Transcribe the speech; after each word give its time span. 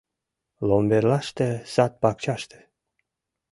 «Ломберлаште, 0.67 1.47
сад-пакчаште... 1.73 2.59